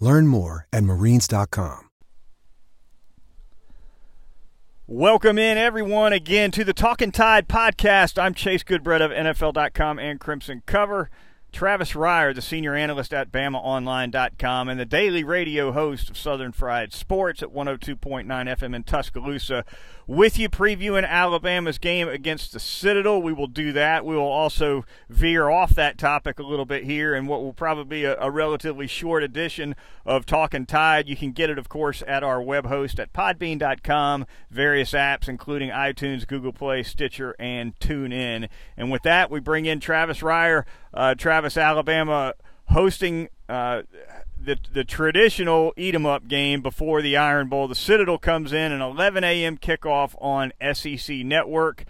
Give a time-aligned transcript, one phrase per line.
[0.00, 1.88] Learn more at marines.com.
[4.90, 8.18] Welcome in, everyone, again to the Talking Tide podcast.
[8.18, 11.10] I'm Chase Goodbread of NFL.com and Crimson Cover.
[11.52, 16.94] Travis Reier, the senior analyst at BamaOnline.com and the daily radio host of Southern Fried
[16.94, 19.64] Sports at 102.9 FM in Tuscaloosa,
[20.08, 23.20] with you previewing Alabama's game against the Citadel.
[23.20, 24.06] We will do that.
[24.06, 27.84] We will also veer off that topic a little bit here and what will probably
[27.84, 31.08] be a, a relatively short edition of Talking Tide.
[31.08, 35.68] You can get it, of course, at our web host at podbean.com, various apps, including
[35.68, 38.48] iTunes, Google Play, Stitcher, and TuneIn.
[38.78, 40.64] And with that, we bring in Travis Reier.
[40.94, 42.32] Uh, Travis, Alabama
[42.70, 43.82] hosting uh,
[44.42, 47.68] the the traditional eat 'em up game before the Iron Bowl.
[47.68, 49.58] The Citadel comes in an 11 a.m.
[49.58, 51.84] kickoff on SEC Network,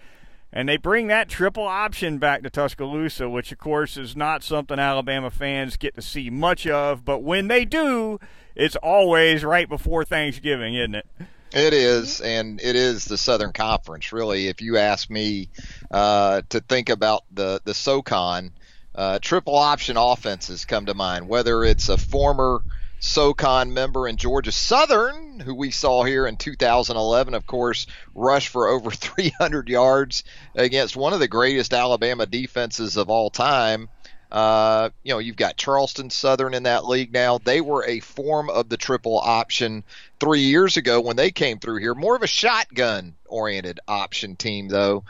[0.52, 4.78] and they bring that triple option back to Tuscaloosa, which of course is not something
[4.78, 7.04] Alabama fans get to see much of.
[7.04, 8.18] But when they do,
[8.54, 11.06] it's always right before Thanksgiving, isn't it?
[11.52, 14.12] It is, and it is the Southern Conference.
[14.12, 15.48] Really, if you ask me
[15.90, 18.52] uh, to think about the the SoCon
[18.98, 22.60] uh, triple option offenses come to mind, whether it's a former
[22.98, 28.66] SoCon member in Georgia Southern, who we saw here in 2011, of course, rush for
[28.66, 30.24] over 300 yards
[30.56, 33.88] against one of the greatest Alabama defenses of all time.
[34.32, 37.38] Uh, you know, you've got Charleston Southern in that league now.
[37.38, 39.84] They were a form of the triple option
[40.18, 41.94] three years ago when they came through here.
[41.94, 45.04] More of a shotgun oriented option team, though.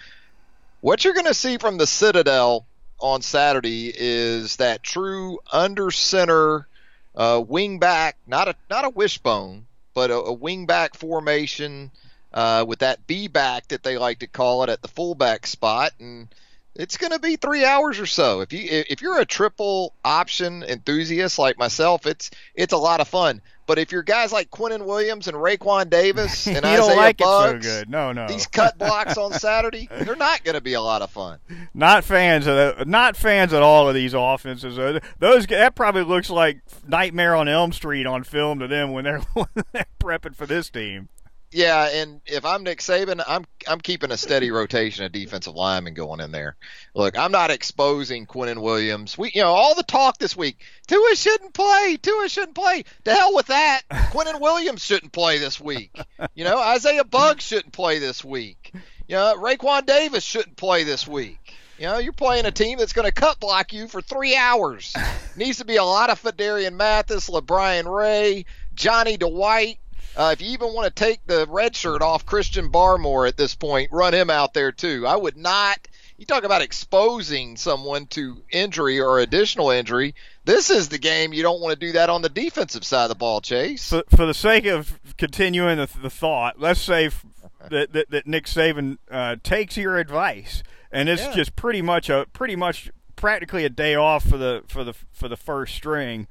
[0.83, 2.68] What you're going to see from the Citadel
[2.99, 6.67] on Saturday is that true under center
[7.15, 11.91] uh, wing back, not a not a wishbone, but a, a wing back formation
[12.33, 15.93] uh, with that B back that they like to call it at the fullback spot,
[15.99, 16.29] and
[16.75, 18.41] it's going to be three hours or so.
[18.41, 23.09] If you if you're a triple option enthusiast like myself, it's it's a lot of
[23.09, 23.43] fun.
[23.69, 27.71] But if you're guys like Quinnen Williams and Raekwon Davis and Isaiah like Buggs, so
[27.81, 27.91] good.
[27.91, 28.27] No, no.
[28.27, 31.39] these cut blocks on Saturday, they're not going to be a lot of fun.
[31.75, 34.79] Not fans of the, not fans at all of these offenses.
[34.79, 39.05] Uh, Those that probably looks like Nightmare on Elm Street on film to them when
[39.05, 41.11] they're, when they're prepping for this team.
[41.51, 45.95] Yeah, and if I'm Nick Saban, I'm I'm keeping a steady rotation of defensive linemen
[45.95, 46.57] going in there.
[46.95, 49.17] Look, I'm not exposing Quinnen Williams.
[49.17, 50.59] We, you know, all the talk this week.
[50.87, 51.99] Tua shouldn't play.
[52.03, 52.85] Tua shouldn't play.
[53.05, 53.83] To hell with that.
[53.91, 55.99] Quinnen Williams shouldn't play this week.
[56.35, 58.73] You know, Isaiah Buggs shouldn't play this week.
[59.07, 61.55] You know, Raekwon Davis shouldn't play this week.
[61.79, 64.95] You know, you're playing a team that's going to cut block you for three hours.
[65.37, 68.45] Needs to be a lot of Phidarian Mathis, LaBryan Ray,
[68.75, 69.79] Johnny Dwight.
[70.17, 73.55] Uh, if you even want to take the red shirt off Christian Barmore at this
[73.55, 75.07] point, run him out there too.
[75.07, 75.87] I would not.
[76.17, 80.17] You talk about exposing someone to injury or additional injury.
[80.45, 83.09] This is the game you don't want to do that on the defensive side of
[83.11, 83.89] the ball, Chase.
[83.91, 87.25] For, for the sake of continuing the, the thought, let's say f-
[87.71, 91.35] that, that, that Nick Saban uh, takes your advice, and it's Yeah.
[91.35, 95.29] just pretty much a pretty much practically a day off for the for the for
[95.29, 96.27] the first string.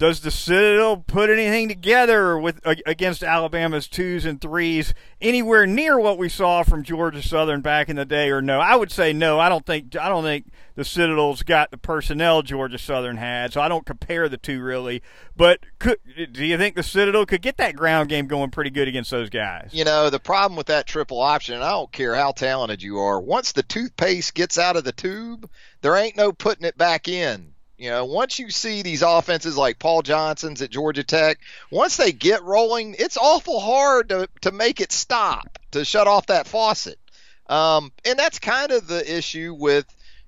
[0.00, 6.16] Does the Citadel put anything together with against Alabama's twos and threes anywhere near what
[6.16, 8.60] we saw from Georgia Southern back in the day, or no?
[8.60, 9.38] I would say no.
[9.38, 13.60] I don't think I don't think the Citadel's got the personnel Georgia Southern had, so
[13.60, 15.02] I don't compare the two really.
[15.36, 15.98] But could,
[16.32, 19.28] do you think the Citadel could get that ground game going pretty good against those
[19.28, 19.68] guys?
[19.74, 23.00] You know, the problem with that triple option, and I don't care how talented you
[23.00, 25.50] are, once the toothpaste gets out of the tube,
[25.82, 27.49] there ain't no putting it back in.
[27.80, 31.38] You know, once you see these offenses like Paul Johnson's at Georgia Tech,
[31.70, 36.26] once they get rolling, it's awful hard to, to make it stop, to shut off
[36.26, 36.98] that faucet.
[37.46, 39.86] Um, and that's kind of the issue with,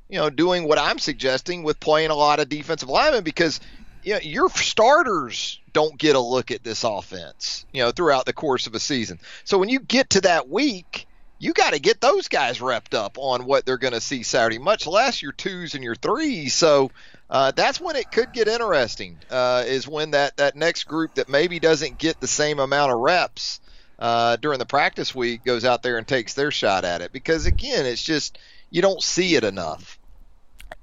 [0.09, 3.61] you know, doing what I'm suggesting with playing a lot of defensive linemen because
[4.03, 8.33] you know, your starters don't get a look at this offense, you know, throughout the
[8.33, 9.21] course of a season.
[9.45, 11.07] So when you get to that week,
[11.39, 14.59] you got to get those guys wrapped up on what they're going to see Saturday,
[14.59, 16.55] much less your twos and your threes.
[16.55, 16.91] So
[17.33, 19.17] uh, that's when it could get interesting.
[19.31, 22.99] Uh, is when that that next group that maybe doesn't get the same amount of
[22.99, 23.59] reps
[23.99, 27.11] uh, during the practice week goes out there and takes their shot at it.
[27.11, 28.39] Because again, it's just
[28.71, 29.99] you don't see it enough.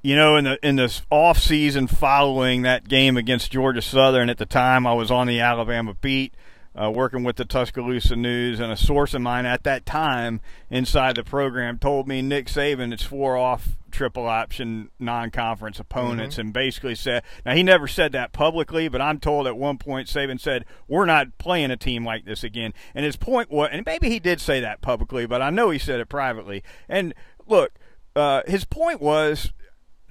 [0.01, 4.39] You know, in the in this off season following that game against Georgia Southern, at
[4.39, 6.33] the time I was on the Alabama beat
[6.81, 10.39] uh, working with the Tuscaloosa News, and a source of mine at that time
[10.69, 16.41] inside the program told me Nick Saban it's four off triple option non-conference opponents, mm-hmm.
[16.41, 20.07] and basically said now he never said that publicly, but I'm told at one point
[20.07, 23.85] Saban said we're not playing a team like this again, and his point was, and
[23.85, 27.13] maybe he did say that publicly, but I know he said it privately, and
[27.47, 27.73] look.
[28.15, 29.53] Uh, his point was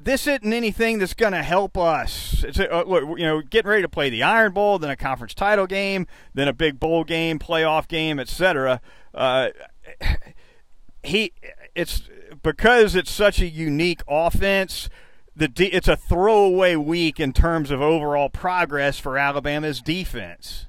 [0.01, 2.45] this isn't anything that's going to help us.
[2.45, 5.67] It's uh, you know, getting ready to play the Iron Bowl, then a conference title
[5.67, 8.81] game, then a big bowl game, playoff game, etc.
[9.15, 9.49] Uh,
[11.03, 11.33] he,
[11.75, 12.09] it's
[12.43, 14.89] because it's such a unique offense.
[15.35, 20.67] The de- it's a throwaway week in terms of overall progress for Alabama's defense.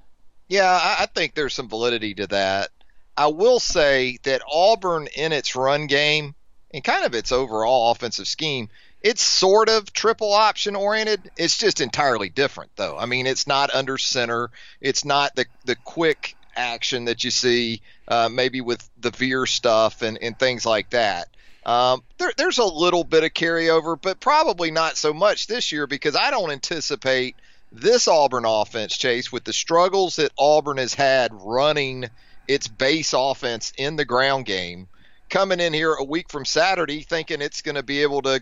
[0.47, 2.69] Yeah, I think there's some validity to that.
[3.15, 6.35] I will say that Auburn, in its run game
[6.71, 8.69] and kind of its overall offensive scheme,
[9.01, 11.31] it's sort of triple option oriented.
[11.37, 12.97] It's just entirely different, though.
[12.97, 14.49] I mean, it's not under center.
[14.81, 20.01] It's not the the quick action that you see uh, maybe with the veer stuff
[20.01, 21.29] and, and things like that.
[21.65, 25.87] Um, there, there's a little bit of carryover, but probably not so much this year
[25.87, 27.35] because I don't anticipate
[27.71, 32.09] this Auburn offense, Chase, with the struggles that Auburn has had running
[32.47, 34.87] its base offense in the ground game,
[35.29, 38.41] coming in here a week from Saturday thinking it's going to be able to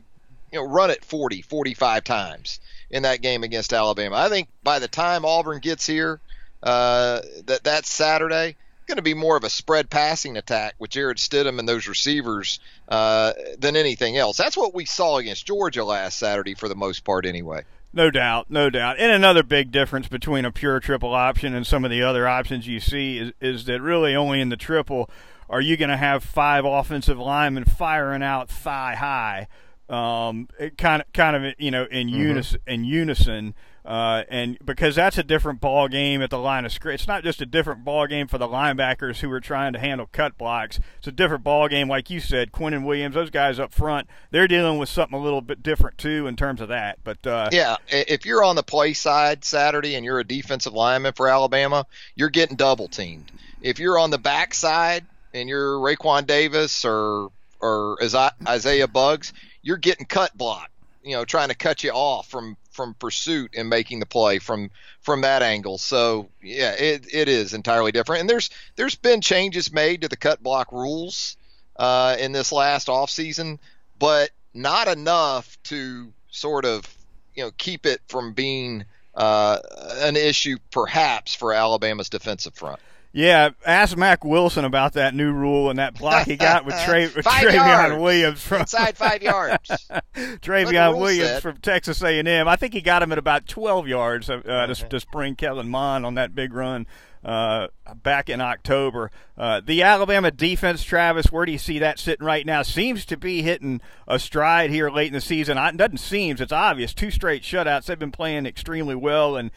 [0.51, 2.59] you know, run it 40, 45 times
[2.89, 4.15] in that game against Alabama.
[4.15, 6.19] I think by the time Auburn gets here,
[6.63, 8.55] uh, that that's Saturday,
[8.87, 12.59] going to be more of a spread passing attack with Jarrett Stidham and those receivers
[12.87, 14.37] uh, than anything else.
[14.37, 17.63] That's what we saw against Georgia last Saturday for the most part, anyway.
[17.93, 18.97] No doubt, no doubt.
[18.99, 22.67] And another big difference between a pure triple option and some of the other options
[22.67, 25.09] you see is, is that really only in the triple
[25.49, 29.47] are you going to have five offensive linemen firing out thigh high
[29.89, 30.47] um,
[30.77, 32.19] kind of kind of you know in mm-hmm.
[32.19, 33.55] unison in unison.
[33.85, 37.23] Uh, and because that's a different ball game at the line of scrimmage, it's not
[37.23, 40.77] just a different ball game for the linebackers who are trying to handle cut blocks.
[40.97, 44.45] It's a different ball game, like you said, Quinnen Williams, those guys up front, they're
[44.49, 46.99] dealing with something a little bit different too in terms of that.
[47.05, 51.13] But uh, yeah, if you're on the play side Saturday and you're a defensive lineman
[51.13, 53.31] for Alabama, you're getting double teamed.
[53.61, 57.29] If you're on the back side and you're Raekwon Davis or
[57.61, 59.31] or Isaiah Buggs,
[59.67, 60.71] you're getting cut block,
[61.03, 64.71] you know, trying to cut you off from from pursuit and making the play from
[65.01, 65.77] from that angle.
[65.77, 68.21] So yeah, it, it is entirely different.
[68.21, 71.35] And there's there's been changes made to the cut block rules
[71.75, 73.59] uh, in this last off season,
[73.99, 76.87] but not enough to sort of
[77.35, 78.85] you know keep it from being
[79.15, 79.59] uh,
[79.97, 82.79] an issue perhaps for Alabama's defensive front.
[83.13, 87.01] Yeah, ask Mack Wilson about that new rule and that block he got with, Tra-
[87.15, 89.69] with Trayveon Williams from inside five yards.
[90.15, 91.41] Trayveon Williams said.
[91.41, 92.47] from Texas A&M.
[92.47, 94.73] I think he got him at about 12 yards uh, okay.
[94.73, 96.85] to, to spring Kellen Mond on that big run
[97.27, 97.67] uh,
[98.01, 99.11] back in October.
[99.37, 102.61] Uh, the Alabama defense, Travis, where do you see that sitting right now?
[102.61, 105.57] Seems to be hitting a stride here late in the season.
[105.57, 106.93] It doesn't seem, it's obvious.
[106.93, 107.85] Two straight shutouts.
[107.85, 109.51] They've been playing extremely well, and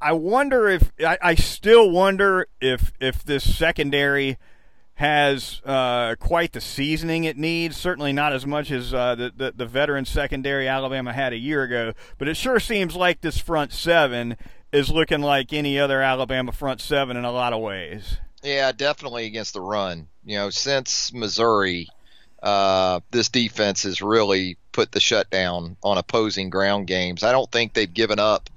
[0.00, 4.36] I wonder if I, I still wonder if if this secondary
[4.96, 7.76] has uh, quite the seasoning it needs.
[7.76, 11.62] Certainly not as much as uh, the, the, the veteran secondary Alabama had a year
[11.62, 11.92] ago.
[12.16, 14.38] But it sure seems like this front seven
[14.72, 18.18] is looking like any other Alabama front seven in a lot of ways.
[18.42, 20.08] Yeah, definitely against the run.
[20.24, 21.88] You know, since Missouri,
[22.42, 27.22] uh, this defense has really put the shutdown on opposing ground games.
[27.22, 28.50] I don't think they've given up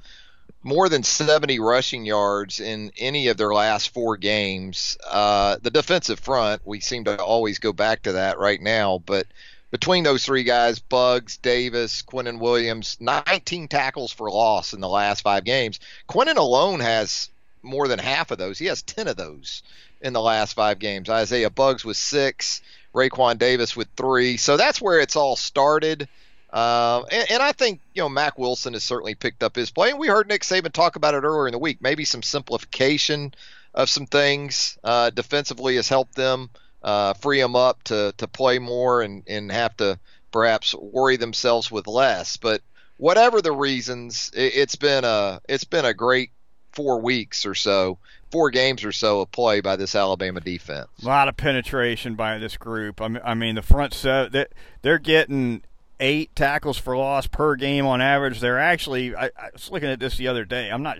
[0.61, 4.97] more than 70 rushing yards in any of their last four games.
[5.09, 9.25] Uh, the defensive front, we seem to always go back to that right now, but
[9.71, 15.21] between those three guys, Buggs, Davis, Quinnen Williams, 19 tackles for loss in the last
[15.21, 15.79] five games.
[16.07, 17.29] Quinnen alone has
[17.61, 18.57] more than half of those.
[18.57, 19.63] He has 10 of those
[20.01, 21.09] in the last five games.
[21.09, 22.61] Isaiah Buggs with six,
[22.95, 24.37] Raekwon Davis with three.
[24.37, 26.07] So that's where it's all started.
[26.51, 29.91] Uh, and, and, I think you know Mack Wilson has certainly picked up his play,
[29.91, 31.77] and we heard Nick Saban talk about it earlier in the week.
[31.79, 33.35] Maybe some simplification
[33.75, 36.49] of some things uh, defensively has helped them
[36.81, 39.99] uh, free them up to to play more and and have to
[40.31, 42.37] perhaps worry themselves with less.
[42.37, 42.61] But
[42.97, 46.31] whatever the reasons, it, it's been a it's been a great
[46.71, 47.97] four weeks or so,
[48.31, 50.89] four games or so of play by this Alabama defense.
[51.01, 53.01] A lot of penetration by this group.
[53.01, 54.47] I mean, I mean the front set they're,
[54.81, 55.63] they're getting
[55.99, 58.39] eight tackles for loss per game on average.
[58.39, 60.69] They're actually I, I was looking at this the other day.
[60.69, 60.99] I'm not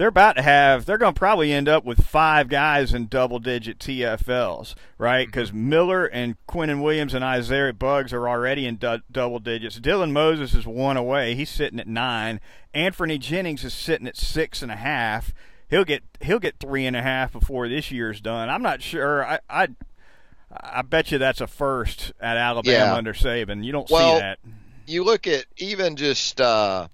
[0.00, 3.38] they're about to have they're going to probably end up with five guys in double
[3.38, 5.26] digit TFLs, right?
[5.26, 5.68] Because mm-hmm.
[5.68, 9.78] Miller and Quinnen Williams and Isaiah Buggs are already in du- double digits.
[9.78, 12.40] Dylan Moses is one away; he's sitting at nine.
[12.74, 15.34] Anfernee Jennings is sitting at six and a half.
[15.68, 18.48] He'll get he'll get three and a half before this year's done.
[18.48, 19.22] I'm not sure.
[19.22, 19.68] I I,
[20.50, 22.94] I bet you that's a first at Alabama yeah.
[22.94, 23.62] under Saban.
[23.62, 24.38] You don't well, see that.
[24.86, 26.40] You look at even just.
[26.40, 26.88] Uh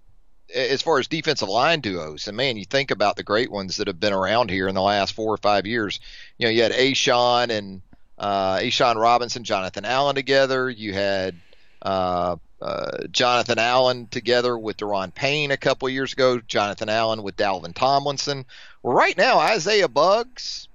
[0.54, 3.88] as far as defensive line duos, and man, you think about the great ones that
[3.88, 6.00] have been around here in the last four or five years.
[6.38, 7.82] You know, you had A'Shawn and
[8.18, 10.70] uh, A'Shawn Robinson, Jonathan Allen together.
[10.70, 11.34] You had
[11.82, 16.40] uh, uh, Jonathan Allen together with Daron Payne a couple years ago.
[16.40, 18.46] Jonathan Allen with Dalvin Tomlinson.
[18.82, 20.68] Well, right now, Isaiah Buggs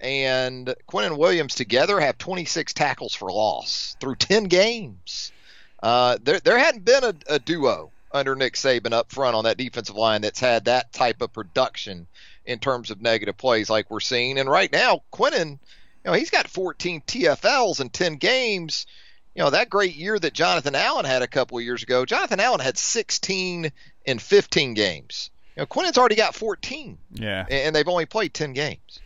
[0.00, 5.30] and Quinnen Williams together have 26 tackles for loss through 10 games.
[5.80, 9.56] Uh, there, there hadn't been a, a duo under Nick Saban up front on that
[9.56, 12.06] defensive line that's had that type of production
[12.44, 14.38] in terms of negative plays like we're seeing.
[14.38, 15.58] And right now, Quinnen, you
[16.04, 18.86] know, he's got 14 TFLs in 10 games.
[19.34, 22.40] You know, that great year that Jonathan Allen had a couple of years ago, Jonathan
[22.40, 23.72] Allen had 16
[24.04, 25.30] in 15 games.
[25.56, 26.98] You know, Quinnen's already got 14.
[27.12, 27.46] Yeah.
[27.48, 29.00] And they've only played 10 games.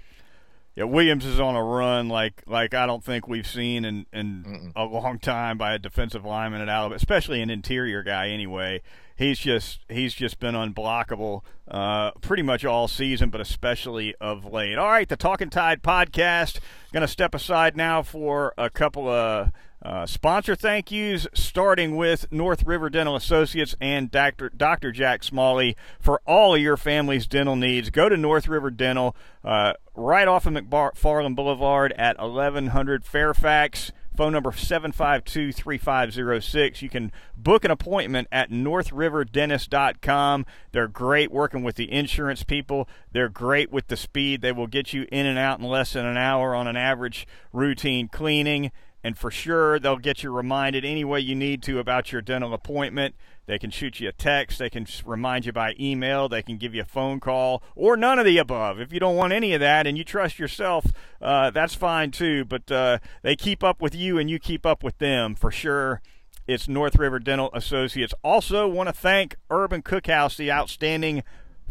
[0.77, 4.73] Yeah, Williams is on a run like like I don't think we've seen in in
[4.77, 8.29] a long time by a defensive lineman at Alabama, especially an interior guy.
[8.29, 8.83] Anyway,
[9.17, 14.77] he's just he's just been unblockable uh, pretty much all season, but especially of late.
[14.77, 16.59] All right, the Talking Tide podcast.
[16.93, 19.53] Going to step aside now for a couple of
[19.87, 24.49] uh, sponsor thank yous, starting with North River Dental Associates and Dr.
[24.49, 24.91] Dr.
[24.91, 27.91] Jack Smalley for all of your family's dental needs.
[27.91, 29.15] Go to North River Dental
[29.45, 33.93] uh, right off of McFarland Boulevard at 1100 Fairfax.
[34.17, 36.83] Phone number 752 3506.
[36.83, 40.47] You can book an appointment at northriverdentist.com.
[40.73, 42.89] They're great working with the insurance people.
[43.13, 44.41] They're great with the speed.
[44.41, 47.29] They will get you in and out in less than an hour on an average
[47.53, 48.73] routine cleaning
[49.07, 52.53] and for sure they'll get you reminded any way you need to about your dental
[52.53, 53.15] appointment.
[53.47, 56.75] They can shoot you a text, they can remind you by email, they can give
[56.75, 58.81] you a phone call, or none of the above.
[58.81, 60.87] If you don't want any of that and you trust yourself,
[61.23, 62.45] uh, that's fine too.
[62.47, 66.03] But uh, they keep up with you and you keep up with them for sure.
[66.49, 68.13] It's North River Dental Associates.
[68.25, 71.23] Also, want to thank Urban Cookhouse, the outstanding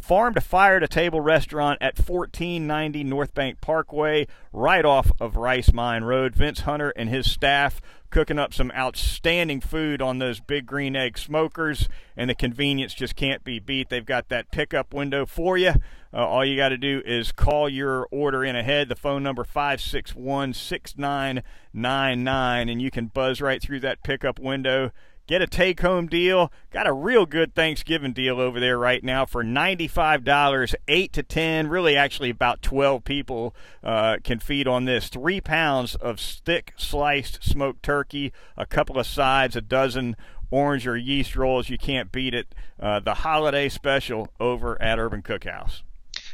[0.06, 5.74] farm to fire to table restaurant at 1490 North Bank Parkway, right off of Rice
[5.74, 6.36] Mine Road.
[6.36, 7.82] Vince Hunter and his staff
[8.12, 13.16] cooking up some outstanding food on those big green egg smokers, and the convenience just
[13.16, 13.90] can't be beat.
[13.90, 15.74] They've got that pickup window for you.
[16.14, 18.90] Uh, all you got to do is call your order in ahead.
[18.90, 24.92] The phone number 561 6999, and you can buzz right through that pickup window
[25.28, 26.52] Get a take home deal.
[26.72, 31.68] Got a real good Thanksgiving deal over there right now for $95, 8 to 10,
[31.68, 35.10] really actually about 12 people uh, can feed on this.
[35.10, 40.16] Three pounds of thick sliced smoked turkey, a couple of sides, a dozen
[40.52, 41.70] orange or yeast rolls.
[41.70, 42.54] You can't beat it.
[42.80, 45.82] Uh, the holiday special over at Urban Cookhouse.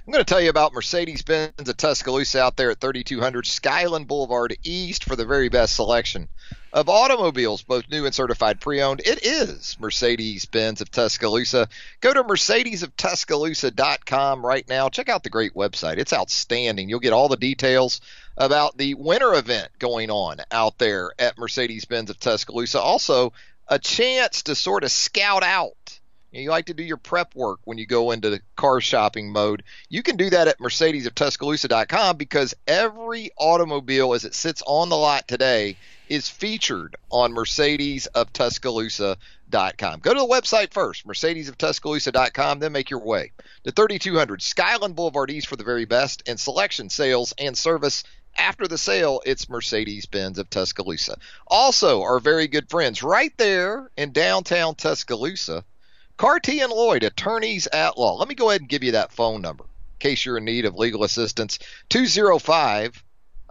[0.06, 4.08] I'm going to tell you about Mercedes Benz of Tuscaloosa out there at 3200 Skyland
[4.08, 6.28] Boulevard East for the very best selection
[6.74, 9.02] of automobiles, both new and certified pre owned.
[9.04, 11.68] It is Mercedes Benz of Tuscaloosa.
[12.00, 14.90] Go to mercedesoftuscaloosa.com right now.
[14.90, 16.90] Check out the great website, it's outstanding.
[16.90, 18.02] You'll get all the details
[18.38, 22.80] about the winter event going on out there at Mercedes Benz of Tuscaloosa.
[22.80, 23.34] Also,
[23.68, 26.00] a chance to sort of scout out
[26.32, 29.64] you like to do your prep work when you go into the car shopping mode.
[29.90, 35.28] You can do that at mercedesoftuscaloosa.com because every automobile as it sits on the lot
[35.28, 35.76] today
[36.08, 40.00] is featured on mercedesoftuscaloosa.com.
[40.00, 43.34] Go to the website first, mercedesoftuscaloosa.com, then make your way
[43.66, 48.04] to 3200 Skyland Boulevard East for the very best in selection, sales, and service
[48.38, 51.18] after the sale, it's Mercedes Benz of Tuscaloosa.
[51.48, 55.66] Also, our very good friends right there in downtown Tuscaloosa
[56.18, 58.16] Carty and Lloyd, attorneys at law.
[58.16, 60.66] Let me go ahead and give you that phone number in case you're in need
[60.66, 61.60] of legal assistance.
[61.90, 63.04] 205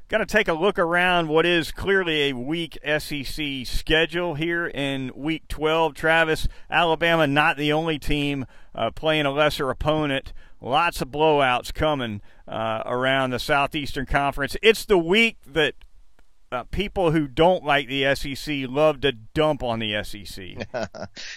[0.09, 5.11] Going to take a look around what is clearly a weak SEC schedule here in
[5.15, 5.95] Week 12.
[5.95, 8.45] Travis, Alabama not the only team
[8.75, 10.35] uh, playing a lesser opponent.
[10.61, 14.59] Lots of blowouts coming uh, around the Southeastern Conference.
[14.63, 15.75] It's the week that
[16.53, 20.67] uh, people who don't like the SEC love to dump on the SEC.
[20.75, 20.89] and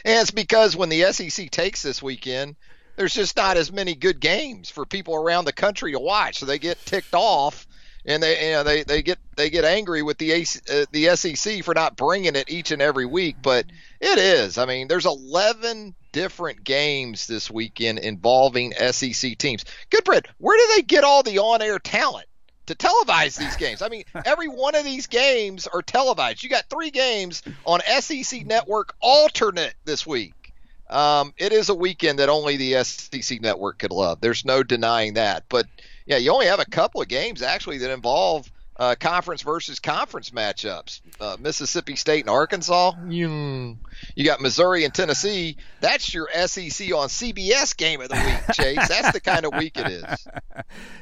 [0.03, 2.57] it's because when the SEC takes this weekend,
[2.97, 6.45] there's just not as many good games for people around the country to watch, so
[6.45, 7.65] they get ticked off
[8.07, 11.15] and they you know they, they get they get angry with the AC, uh, the
[11.15, 13.65] SEC for not bringing it each and every week, but
[13.99, 14.57] it is.
[14.57, 19.65] I mean, there's 11 different games this weekend involving SEC teams.
[19.91, 22.25] Goodbread, where do they get all the on-air talent?
[22.65, 23.81] to televise these games.
[23.81, 26.43] I mean, every one of these games are televised.
[26.43, 30.53] You got three games on SEC Network alternate this week.
[30.89, 34.19] Um, it is a weekend that only the SEC Network could love.
[34.19, 35.45] There's no denying that.
[35.47, 35.65] But
[36.07, 38.49] yeah, you only have a couple of games actually that involve
[38.79, 41.01] uh, conference versus conference matchups.
[41.19, 42.93] Uh, Mississippi State and Arkansas.
[43.07, 43.77] You,
[44.15, 45.57] you got Missouri and Tennessee.
[45.81, 48.87] That's your SEC on CBS game of the week, Chase.
[48.87, 50.27] That's the kind of week it is.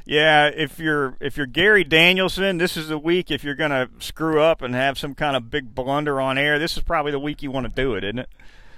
[0.07, 3.31] Yeah, if you're if you're Gary Danielson, this is the week.
[3.31, 6.59] If you're going to screw up and have some kind of big blunder on air,
[6.59, 8.29] this is probably the week you want to do it, isn't it?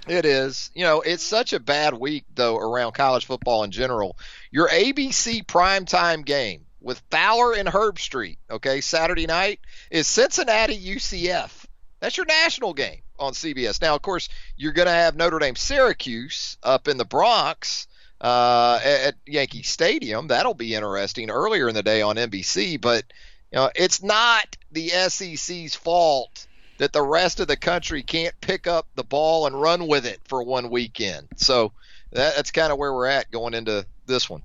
[0.08, 0.70] It is.
[0.74, 4.16] You know, it's such a bad week though around college football in general.
[4.50, 9.60] Your ABC primetime game with Fowler and Herbstreit, okay, Saturday night
[9.90, 11.66] is Cincinnati UCF.
[12.00, 13.82] That's your national game on CBS.
[13.82, 17.88] Now, of course, you're going to have Notre Dame Syracuse up in the Bronx
[18.20, 20.28] uh, at Yankee Stadium.
[20.28, 23.04] That'll be interesting earlier in the day on NBC, but
[23.52, 26.46] you know, it's not the SEC's fault
[26.78, 30.20] that the rest of the country can't pick up the ball and run with it
[30.24, 31.28] for one weekend.
[31.36, 31.72] So
[32.12, 34.42] that, that's kind of where we're at going into this one.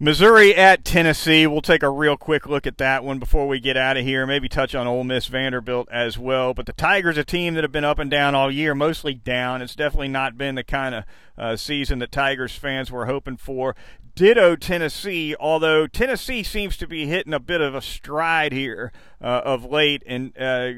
[0.00, 1.44] Missouri at Tennessee.
[1.48, 4.26] We'll take a real quick look at that one before we get out of here.
[4.26, 6.54] Maybe touch on Ole Miss Vanderbilt as well.
[6.54, 9.60] But the Tigers, a team that have been up and down all year, mostly down.
[9.60, 11.04] It's definitely not been the kind of
[11.36, 13.74] uh, season that Tigers fans were hoping for.
[14.14, 19.42] Ditto Tennessee, although Tennessee seems to be hitting a bit of a stride here uh,
[19.44, 20.72] of late, and uh,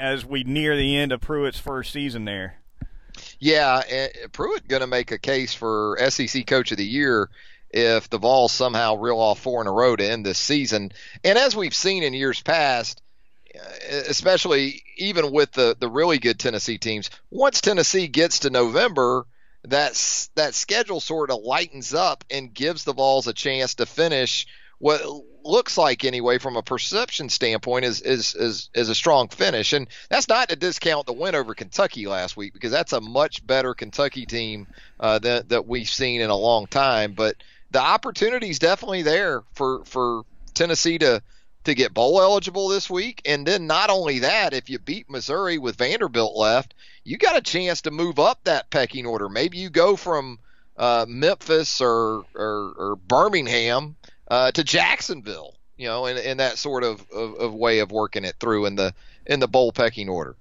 [0.00, 2.56] as we near the end of Pruitt's first season there.
[3.38, 3.82] Yeah,
[4.32, 7.28] Pruitt going to make a case for SEC Coach of the Year
[7.70, 10.92] if the Vols somehow reel off four in a row to end this season.
[11.22, 13.02] And as we've seen in years past,
[13.54, 19.26] eh, especially even with the the really good Tennessee teams, once Tennessee gets to November,
[19.64, 19.92] that
[20.34, 24.46] that schedule sort of lightens up and gives the Vols a chance to finish
[24.80, 25.00] what
[25.44, 29.72] looks like anyway from a perception standpoint is is is is a strong finish.
[29.72, 33.46] And that's not to discount the win over Kentucky last week because that's a much
[33.46, 34.66] better Kentucky team
[34.98, 37.12] uh, that that we've seen in a long time.
[37.12, 37.36] But
[37.70, 40.22] the opportunity is definitely there for for
[40.54, 41.22] Tennessee to
[41.64, 43.22] to get bowl eligible this week.
[43.26, 47.40] And then not only that if you beat Missouri with Vanderbilt left you got a
[47.40, 49.28] chance to move up that pecking order.
[49.28, 50.38] Maybe you go from
[50.76, 53.96] uh, Memphis or, or, or Birmingham
[54.30, 58.24] uh, to Jacksonville, you know, in, in that sort of, of, of way of working
[58.24, 58.94] it through in the
[59.26, 60.36] in the bowl pecking order.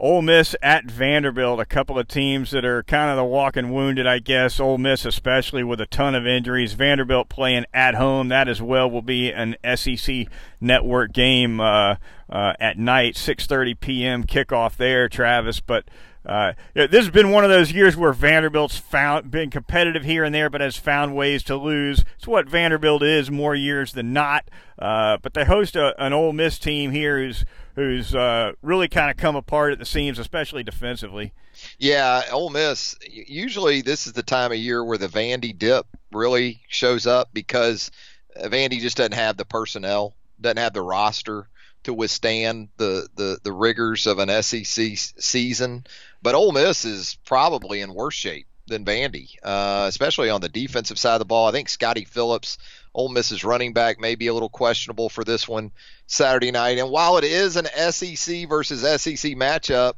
[0.00, 4.06] Ole Miss at Vanderbilt, a couple of teams that are kind of the walking wounded,
[4.06, 4.60] I guess.
[4.60, 6.74] Ole Miss, especially with a ton of injuries.
[6.74, 8.28] Vanderbilt playing at home.
[8.28, 10.26] That as well will be an SEC
[10.60, 11.96] network game uh,
[12.30, 14.24] uh, at night, 6:30 p.m.
[14.24, 15.58] kickoff there, Travis.
[15.58, 15.84] But
[16.28, 20.34] uh, this has been one of those years where Vanderbilt's found been competitive here and
[20.34, 22.04] there, but has found ways to lose.
[22.16, 24.48] It's what Vanderbilt is more years than not.
[24.78, 27.44] Uh, but they host a, an Ole Miss team here who's
[27.76, 31.32] who's uh, really kind of come apart at the seams, especially defensively.
[31.78, 32.96] Yeah, Ole Miss.
[33.08, 37.90] Usually, this is the time of year where the Vandy dip really shows up because
[38.36, 41.48] Vandy just doesn't have the personnel, doesn't have the roster
[41.84, 45.86] to withstand the, the, the rigors of an SEC season.
[46.22, 50.98] But Ole Miss is probably in worse shape than Vandy, uh, especially on the defensive
[50.98, 51.48] side of the ball.
[51.48, 52.58] I think Scottie Phillips,
[52.94, 55.72] Ole Miss's running back, may be a little questionable for this one
[56.06, 56.78] Saturday night.
[56.78, 59.94] And while it is an SEC versus SEC matchup,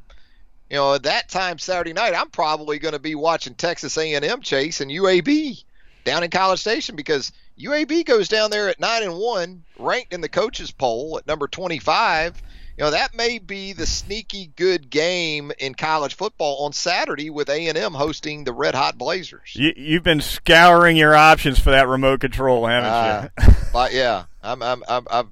[0.69, 4.41] you know, at that time Saturday night, I'm probably going to be watching Texas A&M
[4.41, 5.63] chase and UAB
[6.05, 10.21] down in College Station because UAB goes down there at nine and one, ranked in
[10.21, 12.41] the coaches poll at number 25
[12.77, 17.49] you know that may be the sneaky good game in college football on Saturday with
[17.49, 19.53] A and M hosting the Red Hot Blazers.
[19.53, 23.53] You, have been scouring your options for that remote control, haven't uh, you?
[23.73, 25.27] but yeah, I'm, I'm, I'm, I've,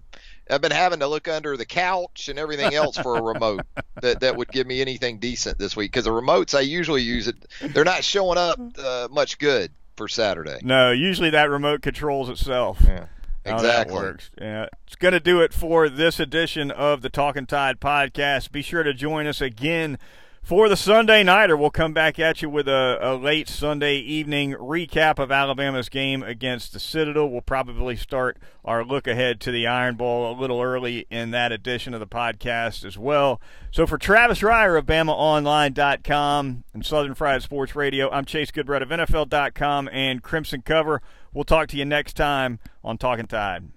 [0.50, 3.62] I've been having to look under the couch and everything else for a remote
[4.02, 7.28] that, that would give me anything decent this week because the remotes I usually use
[7.28, 10.60] it they're not showing up uh, much good for Saturday.
[10.64, 12.80] No, usually that remote controls itself.
[12.82, 13.08] Yeah.
[13.44, 13.52] Exactly.
[13.52, 14.32] How that works.
[14.40, 14.68] Yeah.
[14.88, 18.52] It's going to do it for this edition of the Talking Tide podcast.
[18.52, 19.98] Be sure to join us again
[20.42, 21.56] for the Sunday Nighter.
[21.56, 26.24] We'll come back at you with a, a, late Sunday evening recap of Alabama's game
[26.24, 27.30] against the Citadel.
[27.30, 31.52] We'll probably start our look ahead to the Iron Bowl a little early in that
[31.52, 33.40] edition of the podcast as well.
[33.72, 38.90] So for Travis Reier of BamaOnline.com and Southern Fried Sports Radio, I'm Chase Goodbread of
[38.90, 41.02] NFL.com and Crimson Cover.
[41.34, 43.70] We'll talk to you next time on Talking Tide.